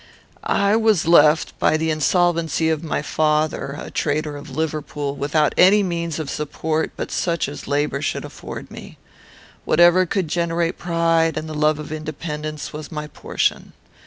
[0.43, 5.83] "I was left, by the insolvency of my father, (a trader of Liverpool,) without any
[5.83, 8.97] means of support but such as labour should afford me.
[9.63, 13.73] Whatever could generate pride, and the love of independence, was my portion.